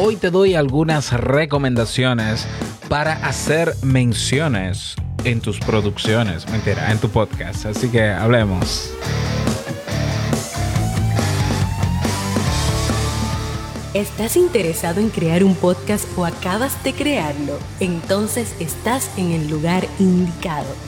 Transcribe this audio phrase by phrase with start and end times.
[0.00, 2.46] Hoy te doy algunas recomendaciones
[2.88, 7.66] para hacer menciones en tus producciones, mentira, en tu podcast.
[7.66, 8.92] Así que hablemos.
[13.92, 17.58] ¿Estás interesado en crear un podcast o acabas de crearlo?
[17.80, 20.87] Entonces estás en el lugar indicado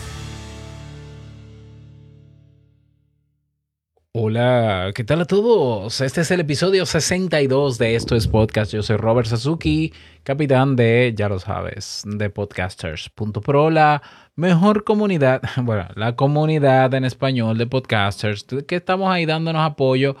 [4.23, 5.99] Hola, ¿qué tal a todos?
[5.99, 8.71] Este es el episodio 62 de Esto es Podcast.
[8.71, 14.03] Yo soy Robert Sasuki, capitán de, ya lo sabes, de podcasters.pro, la
[14.35, 20.15] mejor comunidad, bueno, la comunidad en español de podcasters, que estamos ahí dándonos apoyo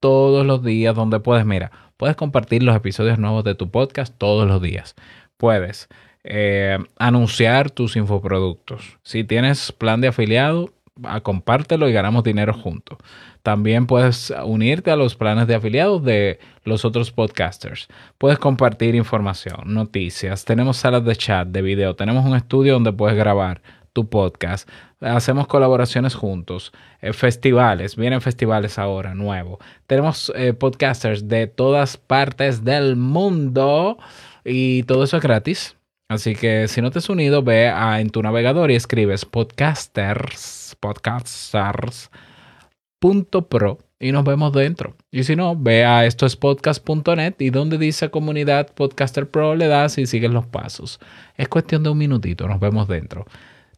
[0.00, 4.46] todos los días, donde puedes, mira, puedes compartir los episodios nuevos de tu podcast todos
[4.46, 4.94] los días.
[5.38, 5.88] Puedes
[6.24, 8.98] eh, anunciar tus infoproductos.
[9.02, 10.75] Si tienes plan de afiliado,
[11.22, 12.98] compártelo y ganamos dinero juntos.
[13.42, 17.88] También puedes unirte a los planes de afiliados de los otros podcasters.
[18.18, 20.44] Puedes compartir información, noticias.
[20.44, 21.94] Tenemos salas de chat, de video.
[21.94, 24.68] Tenemos un estudio donde puedes grabar tu podcast.
[25.00, 26.72] Hacemos colaboraciones juntos.
[27.00, 29.58] Eh, festivales, vienen festivales ahora, nuevo.
[29.86, 33.98] Tenemos eh, podcasters de todas partes del mundo
[34.44, 35.75] y todo eso es gratis.
[36.08, 40.76] Así que si no te has unido, ve a, en tu navegador y escribes podcasters,
[40.78, 44.94] podcasters.pro y nos vemos dentro.
[45.10, 49.66] Y si no, ve a esto es podcast.net y donde dice comunidad podcaster pro le
[49.66, 51.00] das y sigues los pasos.
[51.36, 53.26] Es cuestión de un minutito, nos vemos dentro.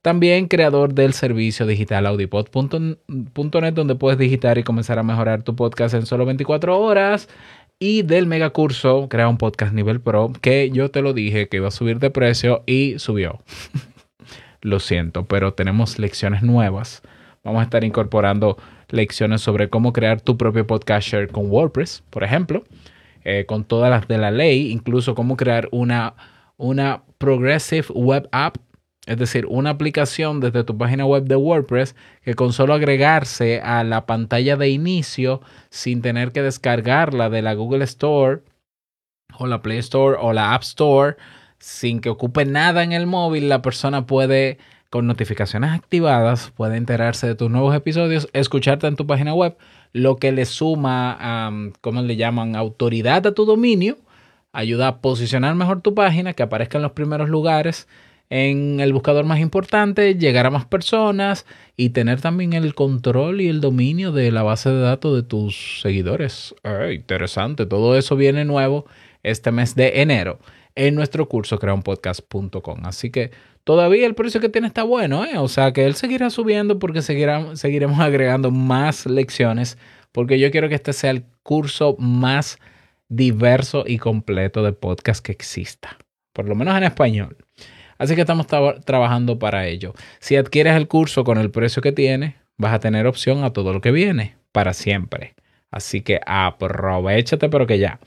[0.02, 5.94] También creador del servicio digital audipod.net donde puedes digitar y comenzar a mejorar tu podcast
[5.94, 7.28] en solo 24 horas
[7.78, 11.58] y del mega curso Crea un podcast nivel pro que yo te lo dije que
[11.58, 13.40] iba a subir de precio y subió.
[14.62, 17.02] lo siento, pero tenemos lecciones nuevas.
[17.44, 18.56] Vamos a estar incorporando
[18.88, 22.64] lecciones sobre cómo crear tu propio podcast con WordPress, por ejemplo,
[23.24, 26.14] eh, con todas las de la ley, incluso cómo crear una,
[26.56, 28.56] una Progressive Web App
[29.08, 33.82] es decir, una aplicación desde tu página web de WordPress que con solo agregarse a
[33.82, 38.42] la pantalla de inicio sin tener que descargarla de la Google Store
[39.38, 41.16] o la Play Store o la App Store,
[41.58, 44.58] sin que ocupe nada en el móvil, la persona puede,
[44.90, 49.56] con notificaciones activadas, puede enterarse de tus nuevos episodios, escucharte en tu página web,
[49.94, 53.96] lo que le suma, ¿cómo le llaman?, autoridad a tu dominio,
[54.52, 57.88] ayuda a posicionar mejor tu página, que aparezca en los primeros lugares
[58.30, 61.46] en el buscador más importante, llegar a más personas
[61.76, 65.80] y tener también el control y el dominio de la base de datos de tus
[65.80, 66.54] seguidores.
[66.92, 68.84] interesante, todo eso viene nuevo
[69.22, 70.38] este mes de enero
[70.74, 72.80] en nuestro curso creaunpodcast.com.
[72.84, 73.30] Así que
[73.64, 75.38] todavía el precio que tiene está bueno, ¿eh?
[75.38, 79.78] o sea que él seguirá subiendo porque seguiremos agregando más lecciones
[80.12, 82.58] porque yo quiero que este sea el curso más
[83.08, 85.98] diverso y completo de podcast que exista,
[86.32, 87.36] por lo menos en español.
[87.98, 89.94] Así que estamos trabajando para ello.
[90.20, 93.72] Si adquieres el curso con el precio que tiene, vas a tener opción a todo
[93.72, 95.34] lo que viene para siempre.
[95.70, 98.00] Así que aprovechate, pero que ya.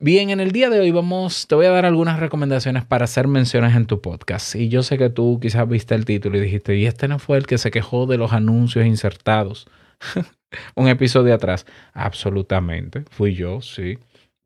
[0.00, 3.28] Bien, en el día de hoy vamos, te voy a dar algunas recomendaciones para hacer
[3.28, 4.54] menciones en tu podcast.
[4.54, 7.38] Y yo sé que tú quizás viste el título y dijiste, y este no fue
[7.38, 9.66] el que se quejó de los anuncios insertados.
[10.74, 11.64] Un episodio atrás.
[11.92, 13.98] Absolutamente, fui yo, sí.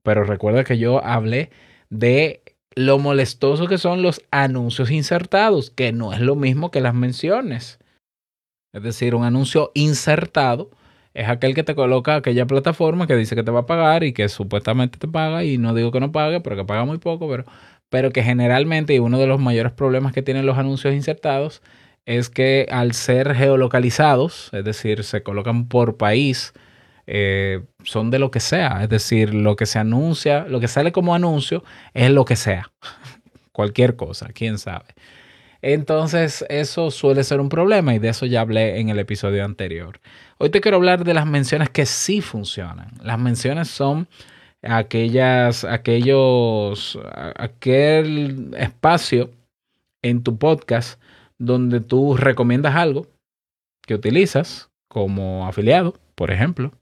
[0.03, 1.51] Pero recuerda que yo hablé
[1.91, 2.43] de
[2.75, 7.79] lo molestoso que son los anuncios insertados, que no es lo mismo que las menciones.
[8.73, 10.71] Es decir, un anuncio insertado
[11.15, 14.13] es aquel que te coloca aquella plataforma que dice que te va a pagar y
[14.13, 17.29] que supuestamente te paga y no digo que no pague, pero que paga muy poco,
[17.29, 17.45] pero,
[17.89, 21.63] pero que generalmente y uno de los mayores problemas que tienen los anuncios insertados
[22.07, 26.53] es que al ser geolocalizados, es decir, se colocan por país,
[27.11, 28.83] eh, son de lo que sea.
[28.83, 31.65] Es decir, lo que se anuncia, lo que sale como anuncio
[31.95, 32.71] es lo que sea.
[33.53, 34.85] Cualquier cosa, quién sabe.
[35.63, 40.01] Entonces, eso suele ser un problema y de eso ya hablé en el episodio anterior.
[40.37, 42.91] Hoy te quiero hablar de las menciones que sí funcionan.
[43.03, 44.07] Las menciones son
[44.63, 46.99] aquellas, aquellos,
[47.37, 49.31] aquel espacio
[50.03, 51.01] en tu podcast
[51.39, 53.07] donde tú recomiendas algo
[53.87, 56.73] que utilizas como afiliado, por ejemplo,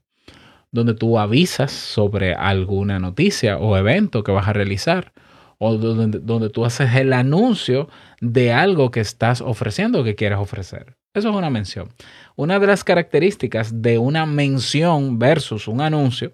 [0.71, 5.13] donde tú avisas sobre alguna noticia o evento que vas a realizar
[5.59, 7.89] o donde, donde tú haces el anuncio
[8.21, 10.95] de algo que estás ofreciendo o que quieres ofrecer.
[11.13, 11.89] Eso es una mención.
[12.35, 16.33] Una de las características de una mención versus un anuncio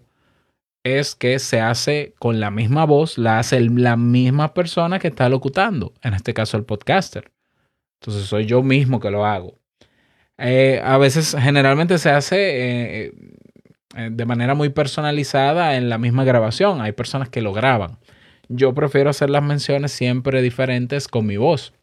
[0.83, 5.29] es que se hace con la misma voz, la hace la misma persona que está
[5.29, 7.31] locutando, en este caso el podcaster.
[8.01, 9.57] Entonces soy yo mismo que lo hago.
[10.37, 13.13] Eh, a veces, generalmente se hace eh, eh,
[13.93, 16.81] de manera muy personalizada en la misma grabación.
[16.81, 17.97] Hay personas que lo graban.
[18.49, 21.73] Yo prefiero hacer las menciones siempre diferentes con mi voz,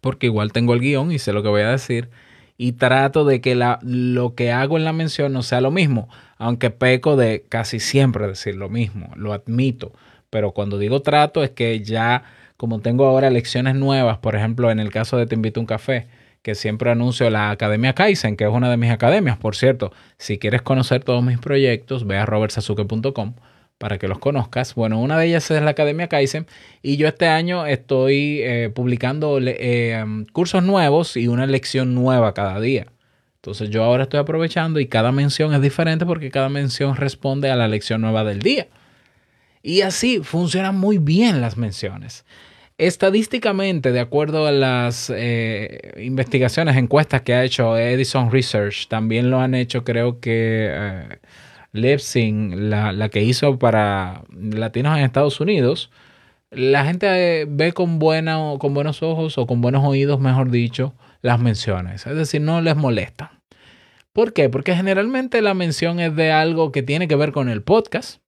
[0.00, 2.10] porque igual tengo el guion y sé lo que voy a decir
[2.58, 6.08] y trato de que la, lo que hago en la mención no sea lo mismo,
[6.38, 9.92] aunque peco de casi siempre decir lo mismo, lo admito,
[10.30, 12.22] pero cuando digo trato es que ya
[12.56, 15.66] como tengo ahora lecciones nuevas, por ejemplo en el caso de Te invito a un
[15.66, 16.06] café,
[16.46, 20.38] que siempre anuncio la Academia Kaizen, que es una de mis academias, por cierto, si
[20.38, 23.34] quieres conocer todos mis proyectos, ve a robertsazuke.com
[23.78, 24.76] para que los conozcas.
[24.76, 26.46] Bueno, una de ellas es la Academia Kaizen
[26.82, 32.32] y yo este año estoy eh, publicando eh, um, cursos nuevos y una lección nueva
[32.32, 32.92] cada día.
[33.34, 37.56] Entonces yo ahora estoy aprovechando y cada mención es diferente porque cada mención responde a
[37.56, 38.68] la lección nueva del día.
[39.64, 42.24] Y así funcionan muy bien las menciones.
[42.78, 49.40] Estadísticamente, de acuerdo a las eh, investigaciones, encuestas que ha hecho Edison Research, también lo
[49.40, 51.18] han hecho creo que
[51.72, 55.90] Lepsing, la, la, que hizo para latinos en Estados Unidos,
[56.50, 60.94] la gente eh, ve con, buena, con buenos ojos o con buenos oídos, mejor dicho,
[61.22, 62.06] las menciones.
[62.06, 63.40] Es decir, no les molesta.
[64.12, 64.48] ¿Por qué?
[64.48, 68.20] Porque generalmente la mención es de algo que tiene que ver con el podcast,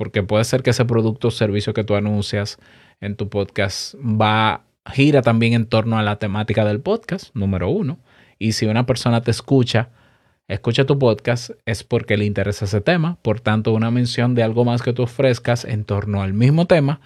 [0.00, 2.56] porque puede ser que ese producto o servicio que tú anuncias
[3.02, 7.98] en tu podcast va gira también en torno a la temática del podcast, número uno.
[8.38, 9.90] Y si una persona te escucha
[10.48, 13.18] escucha tu podcast es porque le interesa ese tema.
[13.20, 17.02] Por tanto, una mención de algo más que tú ofrezcas en torno al mismo tema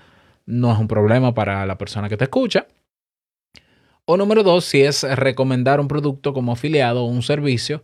[0.47, 2.69] no es un problema para la persona que te escucha.
[4.05, 7.83] O número dos, si es recomendar un producto como afiliado o un servicio,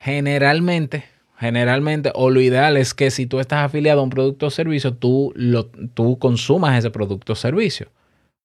[0.00, 1.04] generalmente,
[1.38, 4.94] generalmente, o lo ideal es que si tú estás afiliado a un producto o servicio,
[4.94, 7.90] tú, lo, tú consumas ese producto o servicio.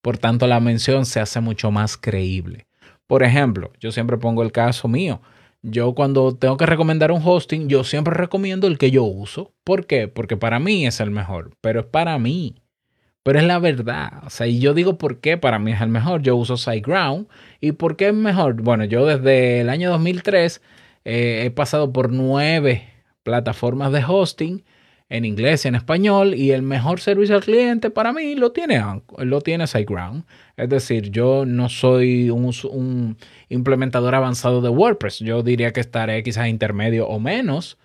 [0.02, 2.68] Por tanto, la mención se hace mucho más creíble.
[3.08, 5.22] Por ejemplo, yo siempre pongo el caso mío.
[5.62, 9.54] Yo cuando tengo que recomendar un hosting, yo siempre recomiendo el que yo uso.
[9.64, 10.08] ¿Por qué?
[10.08, 12.56] Porque para mí es el mejor, pero es para mí.
[13.24, 14.24] Pero es la verdad.
[14.26, 16.22] O sea, y yo digo por qué para mí es el mejor.
[16.22, 17.28] Yo uso SiteGround.
[17.62, 18.62] ¿Y por qué es mejor?
[18.62, 20.62] Bueno, yo desde el año 2003
[21.06, 22.90] eh, he pasado por nueve
[23.24, 24.64] plataformas de hosting
[25.10, 28.84] en inglés y en español y el mejor servicio al cliente para mí lo tiene,
[29.18, 30.24] lo tiene SiteGround.
[30.58, 33.18] Es decir, yo no soy un,
[33.50, 35.20] implementador avanzado de WordPress.
[35.20, 37.78] Yo diría que estaré quizás intermedio o menos,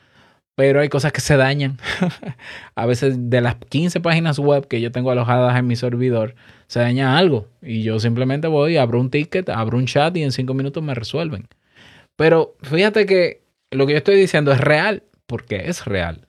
[0.55, 1.79] pero hay cosas que se dañan.
[2.75, 6.35] a veces de las 15 páginas web que yo tengo alojadas en mi servidor,
[6.67, 10.33] se daña algo y yo simplemente voy, abro un ticket, abro un chat y en
[10.33, 11.47] 5 minutos me resuelven.
[12.19, 16.27] Pero fíjate que lo que yo estoy diciendo es real, porque es real.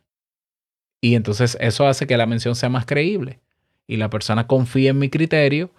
[1.02, 3.40] Y entonces eso hace que la mención sea más creíble.
[3.88, 5.72] Y la persona confía en mi criterio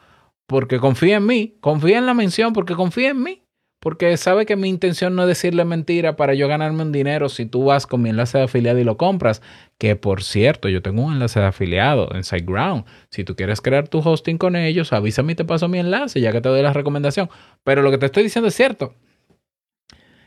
[0.48, 1.54] porque confía en mí.
[1.60, 3.44] Confía en la mención porque confía en mí.
[3.78, 7.46] Porque sabe que mi intención no es decirle mentira para yo ganarme un dinero si
[7.46, 9.42] tú vas con mi enlace de afiliado y lo compras.
[9.78, 12.84] Que por cierto, yo tengo un enlace de afiliado en SiteGround.
[13.10, 16.32] Si tú quieres crear tu hosting con ellos, avísame y te paso mi enlace ya
[16.32, 17.31] que te doy la recomendación.
[17.62, 18.96] Pero lo que te estoy diciendo es cierto.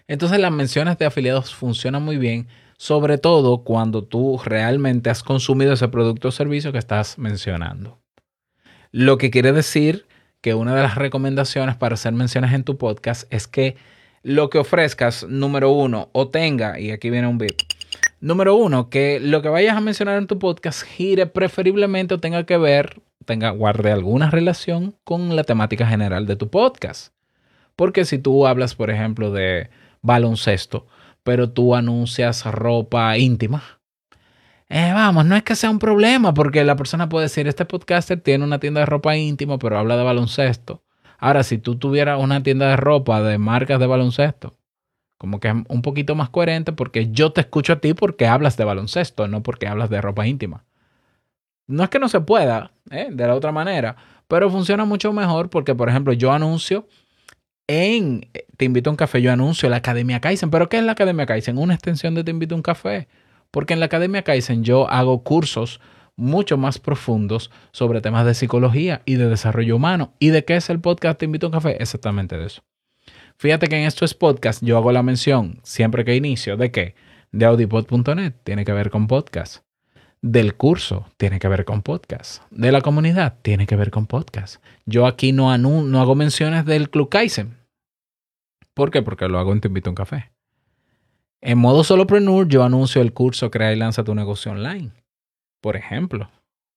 [0.07, 5.73] Entonces las menciones de afiliados funcionan muy bien sobre todo cuando tú realmente has consumido
[5.73, 8.01] ese producto o servicio que estás mencionando.
[8.91, 10.05] Lo que quiere decir
[10.41, 13.77] que una de las recomendaciones para hacer menciones en tu podcast es que
[14.21, 17.53] lo que ofrezcas, número uno, o tenga, y aquí viene un bit,
[18.19, 22.45] número uno, que lo que vayas a mencionar en tu podcast gire preferiblemente o tenga
[22.45, 27.13] que ver, tenga, guarde alguna relación con la temática general de tu podcast.
[27.77, 29.69] Porque si tú hablas, por ejemplo, de
[30.03, 30.85] baloncesto,
[31.23, 33.63] pero tú anuncias ropa íntima.
[34.69, 38.21] Eh, vamos, no es que sea un problema, porque la persona puede decir, este podcaster
[38.21, 40.83] tiene una tienda de ropa íntima, pero habla de baloncesto.
[41.17, 44.57] Ahora, si tú tuvieras una tienda de ropa de marcas de baloncesto,
[45.17, 48.57] como que es un poquito más coherente porque yo te escucho a ti porque hablas
[48.57, 50.65] de baloncesto, no porque hablas de ropa íntima.
[51.65, 53.07] No es que no se pueda, ¿eh?
[53.09, 53.95] de la otra manera,
[54.27, 56.87] pero funciona mucho mejor porque, por ejemplo, yo anuncio
[57.67, 60.49] en eh, Te invito a un café, yo anuncio la Academia Kaizen.
[60.49, 61.57] ¿Pero qué es la Academia Kaizen?
[61.57, 63.07] Una extensión de Te invito a un café.
[63.51, 65.79] Porque en la Academia Kaizen yo hago cursos
[66.15, 70.13] mucho más profundos sobre temas de psicología y de desarrollo humano.
[70.19, 71.81] ¿Y de qué es el podcast Te invito a un café?
[71.81, 72.63] Exactamente de eso.
[73.37, 76.95] Fíjate que en estos podcast yo hago la mención siempre que inicio de qué?
[77.31, 78.33] De audipod.net.
[78.43, 79.63] Tiene que ver con podcast.
[80.23, 82.41] Del curso tiene que ver con podcast.
[82.49, 84.63] De la comunidad tiene que ver con podcast.
[84.85, 87.57] Yo aquí no, no hago menciones del Club Kaizen.
[88.73, 89.01] ¿Por qué?
[89.01, 90.31] Porque lo hago en Te Invito a un Café.
[91.41, 94.91] En modo solopreneur yo anuncio el curso Crea y Lanza tu negocio online.
[95.61, 96.31] Por ejemplo.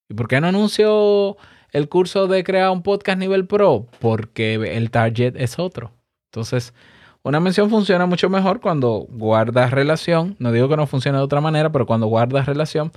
[0.08, 1.36] ¿Y por qué no anuncio
[1.70, 3.86] el curso de crear un podcast nivel pro?
[4.00, 5.92] Porque el target es otro.
[6.32, 6.74] Entonces,
[7.22, 10.34] una mención funciona mucho mejor cuando guardas relación.
[10.40, 12.90] No digo que no funcione de otra manera, pero cuando guardas relación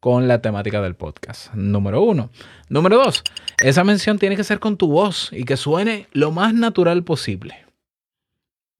[0.00, 1.52] con la temática del podcast.
[1.54, 2.30] Número uno.
[2.68, 3.22] Número dos,
[3.62, 7.64] esa mención tiene que ser con tu voz y que suene lo más natural posible.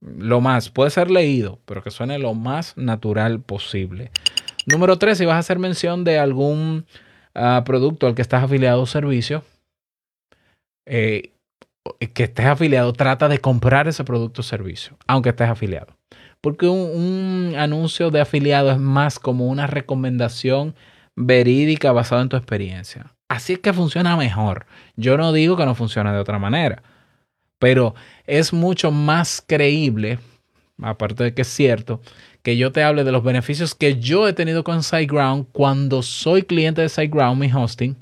[0.00, 4.10] Lo más, puede ser leído, pero que suene lo más natural posible.
[4.66, 6.86] Número tres, si vas a hacer mención de algún
[7.34, 9.42] ah, producto al que estás afiliado o servicio,
[10.86, 11.32] eh,
[12.14, 15.96] que estés afiliado, trata de comprar ese producto o servicio, aunque estés afiliado.
[16.40, 20.74] Porque un, anuncio de afiliado es más como una recomendación
[21.16, 23.12] verídica basada en tu experiencia.
[23.28, 24.66] Así es que funciona mejor.
[24.94, 26.82] Yo no digo que no funcione de otra manera,
[27.58, 27.94] pero
[28.26, 30.18] es mucho más creíble,
[30.80, 32.00] aparte de que es cierto,
[32.42, 36.42] que yo te hable de los beneficios que yo he tenido con SiteGround cuando soy
[36.42, 37.96] cliente de SiteGround, mi hosting,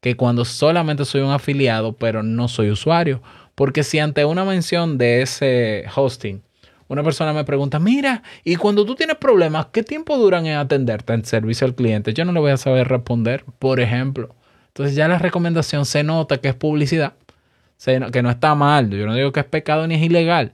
[0.00, 3.20] que cuando solamente soy un afiliado, pero no soy usuario.
[3.56, 6.42] Porque si ante una mención de ese hosting,
[6.88, 11.12] una persona me pregunta, mira, y cuando tú tienes problemas, ¿qué tiempo duran en atenderte
[11.12, 12.14] en servicio al cliente?
[12.14, 14.34] Yo no le voy a saber responder, por ejemplo.
[14.68, 17.14] Entonces ya la recomendación se nota que es publicidad,
[18.12, 18.90] que no está mal.
[18.90, 20.52] Yo no digo que es pecado ni es ilegal,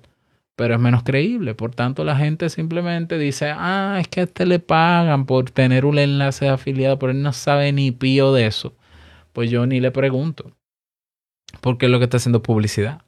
[0.57, 1.55] pero es menos creíble.
[1.55, 5.85] Por tanto, la gente simplemente dice, ah, es que a este le pagan por tener
[5.85, 8.75] un enlace afiliado, pero él no sabe ni pío de eso
[9.35, 10.53] pues yo ni le pregunto.
[11.61, 13.03] Porque es lo que está haciendo publicidad.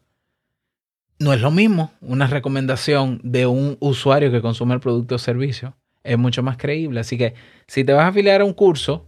[1.19, 5.77] No es lo mismo una recomendación de un usuario que consume el producto o servicio.
[6.05, 7.01] Es mucho más creíble.
[7.01, 7.35] Así que
[7.67, 9.07] si te vas a afiliar a un curso,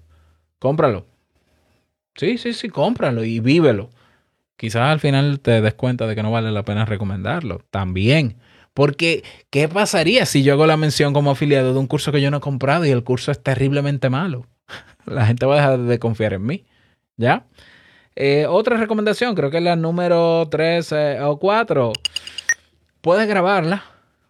[0.59, 1.07] cómpralo.
[2.17, 3.91] Sí, sí, sí, cómpralo y vívelo.
[4.57, 7.61] Quizás al final te des cuenta de que no vale la pena recomendarlo.
[7.71, 8.39] También.
[8.75, 12.31] Porque, ¿qué pasaría si yo hago la mención como afiliado de un curso que yo
[12.31, 14.47] no he comprado y el curso es terriblemente malo?
[15.07, 16.65] La gente va a dejar de confiar en mí.
[17.17, 17.47] ¿Ya?
[18.21, 21.93] Eh, otra recomendación, creo que es la número 3 o 4.
[23.01, 23.85] Puedes grabarla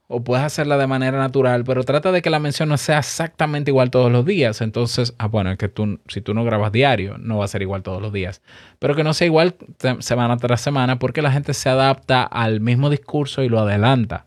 [0.08, 3.70] o puedes hacerla de manera natural, pero trata de que la mención no sea exactamente
[3.70, 4.60] igual todos los días.
[4.60, 7.62] Entonces, ah, bueno, es que tú, si tú no grabas diario, no va a ser
[7.62, 8.42] igual todos los días.
[8.78, 9.54] Pero que no sea igual
[10.00, 14.26] semana tras semana porque la gente se adapta al mismo discurso y lo adelanta.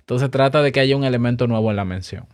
[0.00, 2.26] Entonces trata de que haya un elemento nuevo en la mención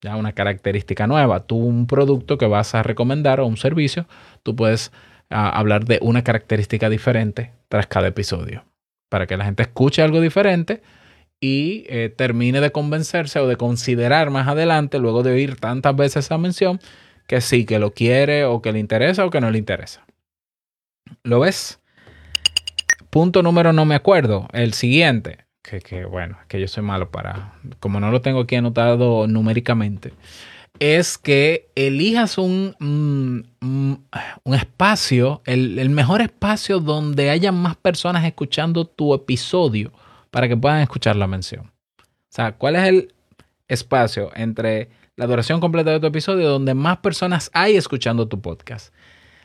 [0.00, 1.40] ya una característica nueva.
[1.40, 4.06] Tú un producto que vas a recomendar o un servicio,
[4.44, 4.92] tú puedes
[5.30, 8.64] ah, hablar de una característica diferente tras cada episodio,
[9.08, 10.82] para que la gente escuche algo diferente
[11.40, 16.26] y eh, termine de convencerse o de considerar más adelante, luego de oír tantas veces
[16.26, 16.80] esa mención,
[17.26, 20.04] que sí, que lo quiere o que le interesa o que no le interesa.
[21.22, 21.80] ¿Lo ves?
[23.10, 24.48] Punto número no me acuerdo.
[24.52, 25.48] El siguiente
[25.84, 30.12] que, bueno, que yo soy malo para, como no lo tengo aquí anotado numéricamente,
[30.80, 33.96] es que elijas un, mm, mm,
[34.44, 39.92] un espacio, el, el, mejor espacio donde haya más personas escuchando tu episodio
[40.30, 41.72] para que puedan escuchar la mención.
[42.00, 43.14] O sea, ¿cuál es el
[43.68, 48.92] espacio entre la duración completa de tu episodio donde más personas hay escuchando tu podcast?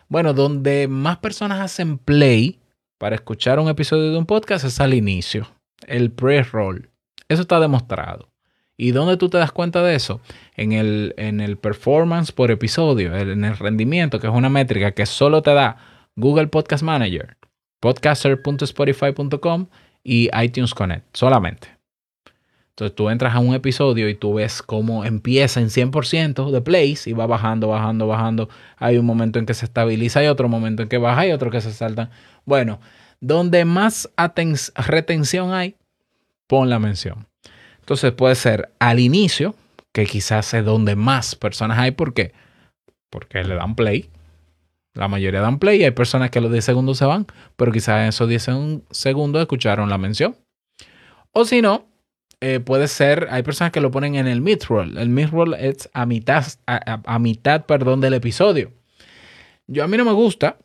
[0.10, 2.60] Bueno, donde más personas hacen play
[2.98, 5.48] para escuchar un episodio de un podcast es al inicio
[5.88, 6.90] el pre-roll.
[7.28, 8.33] Eso está demostrado.
[8.76, 10.20] ¿Y dónde tú te das cuenta de eso?
[10.56, 15.06] En el, en el performance por episodio, en el rendimiento, que es una métrica que
[15.06, 15.78] solo te da
[16.16, 17.38] Google Podcast Manager,
[17.80, 19.68] podcaster.spotify.com
[20.04, 21.70] y iTunes Connect, solamente.
[22.74, 27.06] Entonces tú entras a un episodio y tú ves cómo empieza en 100% de plays
[27.06, 28.50] y va bajando, bajando, bajando.
[28.78, 31.52] Hay un momento en que se estabiliza, hay otro momento en que baja y otro
[31.52, 32.10] que se salta.
[32.46, 32.80] Bueno,
[33.20, 34.10] donde más
[34.76, 35.76] retención hay,
[36.48, 37.28] pon la mención.
[37.84, 39.56] Entonces puede ser al inicio,
[39.92, 41.92] que quizás es donde más personas hay.
[41.92, 42.32] ¿Por qué?
[43.10, 44.10] Porque le dan play.
[44.94, 47.74] La mayoría dan play y hay personas que a los 10 segundos se van, pero
[47.74, 50.38] quizás en esos 10 segundos escucharon la mención.
[51.34, 51.88] O si no,
[52.40, 54.98] eh, puede ser, hay personas que lo ponen en el mid-roll.
[54.98, 58.72] El mid-roll es a mitad, a mitad perdón, del episodio.
[59.68, 60.58] Yo a mí no me gusta,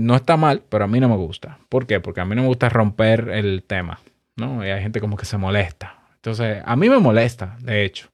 [0.00, 1.58] no está mal, pero a mí no me gusta.
[1.70, 2.00] ¿Por qué?
[2.00, 4.00] Porque a mí no me gusta romper el tema,
[4.36, 4.62] ¿no?
[4.66, 6.05] Y hay gente como que se molesta.
[6.26, 8.08] Entonces, a mí me molesta, de hecho.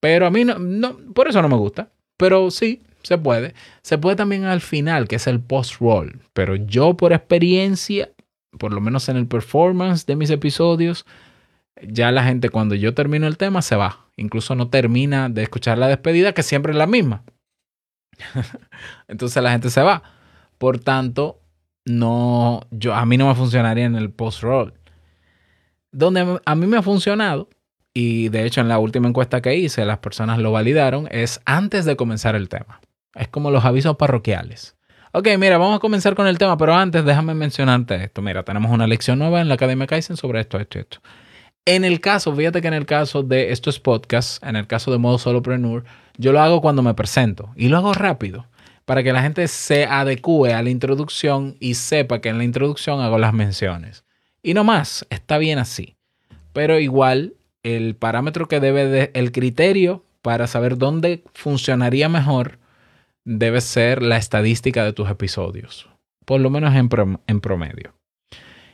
[0.00, 1.90] Pero a mí no, no por eso no me gusta.
[2.16, 3.54] Pero sí, se puede.
[3.82, 6.20] Se puede también al final, que es el post-roll.
[6.34, 8.10] Pero yo por experiencia,
[8.60, 11.04] por lo menos en el performance de mis episodios,
[11.82, 14.06] ya la gente cuando yo termino el tema se va.
[14.16, 17.24] Incluso no termina de escuchar la despedida, que siempre es la misma.
[19.08, 20.04] Entonces la gente se va.
[20.58, 21.40] Por tanto,
[21.86, 24.74] no, yo, a mí no me funcionaría en el post-roll.
[25.92, 27.48] Donde a mí me ha funcionado,
[27.94, 31.84] y de hecho en la última encuesta que hice las personas lo validaron, es antes
[31.84, 32.80] de comenzar el tema.
[33.14, 34.76] Es como los avisos parroquiales.
[35.12, 38.22] Ok, mira, vamos a comenzar con el tema, pero antes déjame mencionarte esto.
[38.22, 40.98] Mira, tenemos una lección nueva en la Academia Kaizen sobre esto, esto esto.
[41.66, 44.98] En el caso, fíjate que en el caso de estos podcasts, en el caso de
[44.98, 45.84] modo solopreneur,
[46.16, 48.46] yo lo hago cuando me presento y lo hago rápido
[48.84, 53.00] para que la gente se adecue a la introducción y sepa que en la introducción
[53.00, 54.04] hago las menciones.
[54.42, 55.96] Y no más, está bien así.
[56.52, 62.58] Pero igual, el parámetro que debe de, el criterio para saber dónde funcionaría mejor
[63.24, 65.88] debe ser la estadística de tus episodios,
[66.24, 66.88] por lo menos en,
[67.26, 67.94] en promedio.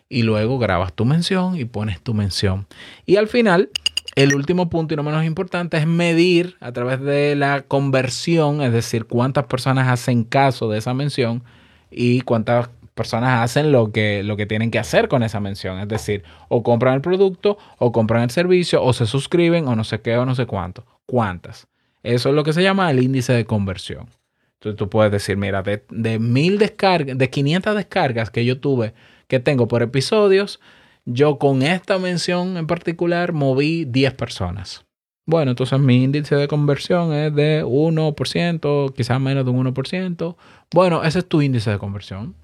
[0.08, 2.66] Y luego grabas tu mención y pones tu mención.
[3.04, 3.68] Y al final,
[4.14, 8.72] el último punto y no menos importante es medir a través de la conversión, es
[8.72, 11.44] decir, cuántas personas hacen caso de esa mención
[11.90, 15.78] y cuántas personas hacen lo que, lo que tienen que hacer con esa mención.
[15.78, 19.84] Es decir, o compran el producto, o compran el servicio, o se suscriben, o no
[19.84, 20.84] sé qué, o no sé cuánto.
[21.06, 21.68] ¿Cuántas?
[22.02, 24.08] Eso es lo que se llama el índice de conversión.
[24.54, 28.92] Entonces tú puedes decir, mira, de, mil descargas, de 500 descargas que yo tuve,
[29.28, 30.60] que tengo por episodios,
[31.04, 34.84] yo con esta mención en particular moví 10 personas.
[35.26, 40.36] Bueno, entonces mi índice de conversión es de 1%, quizás menos de un 1%.
[40.72, 42.34] Bueno, ese es tu índice de conversión.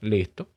[0.00, 0.48] Listo.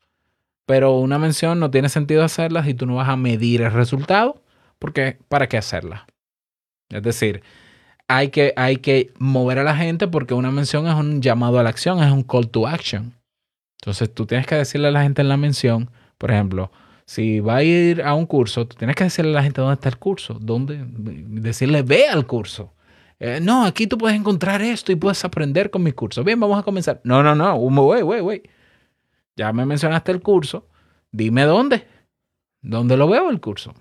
[0.65, 4.41] Pero una mención no tiene sentido hacerla si tú no vas a medir el resultado,
[4.79, 6.07] porque ¿para qué hacerla?
[6.89, 7.43] Es decir,
[8.07, 11.63] hay que, hay que mover a la gente porque una mención es un llamado a
[11.63, 13.13] la acción, es un call to action.
[13.81, 16.71] Entonces tú tienes que decirle a la gente en la mención, por ejemplo,
[17.05, 19.73] si va a ir a un curso, tú tienes que decirle a la gente dónde
[19.73, 22.73] está el curso, dónde, decirle ve al curso.
[23.19, 26.23] Eh, no, aquí tú puedes encontrar esto y puedes aprender con mi curso.
[26.23, 27.01] Bien, vamos a comenzar.
[27.03, 28.49] No, no, no, wait, wait, wait.
[29.35, 30.67] Ya me mencionaste el curso,
[31.11, 31.87] dime dónde.
[32.61, 33.73] ¿Dónde lo veo el curso?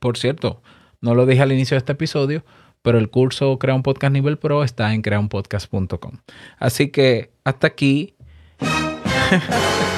[0.00, 0.62] Por cierto,
[1.00, 2.44] no lo dije al inicio de este episodio,
[2.82, 6.18] pero el curso Crea un Podcast Nivel Pro está en creaunpodcast.com.
[6.58, 8.14] Así que hasta aquí.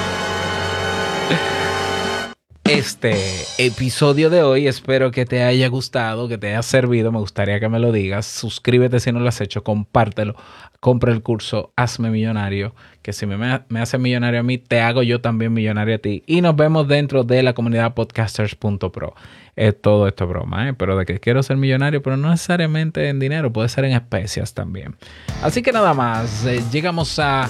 [2.71, 3.15] este
[3.57, 4.67] episodio de hoy.
[4.67, 7.11] Espero que te haya gustado, que te haya servido.
[7.11, 8.25] Me gustaría que me lo digas.
[8.25, 10.35] Suscríbete si no lo has hecho, compártelo.
[10.79, 15.03] Compra el curso Hazme Millonario, que si me, me hace millonario a mí, te hago
[15.03, 16.23] yo también millonario a ti.
[16.25, 19.15] Y nos vemos dentro de la comunidad podcasters.pro.
[19.55, 20.73] Es todo esto broma, ¿eh?
[20.73, 24.53] pero de que quiero ser millonario, pero no necesariamente en dinero, puede ser en especias
[24.53, 24.95] también.
[25.43, 27.49] Así que nada más, eh, llegamos a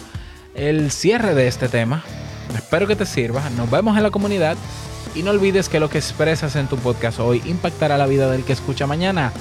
[0.55, 2.03] el cierre de este tema.
[2.55, 3.49] Espero que te sirva.
[3.51, 4.57] Nos vemos en la comunidad.
[5.13, 8.43] Y no olvides que lo que expresas en tu podcast hoy impactará la vida del
[8.43, 9.33] que escucha mañana.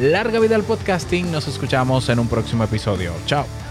[0.00, 3.12] Larga vida al podcasting, nos escuchamos en un próximo episodio.
[3.26, 3.67] Chao.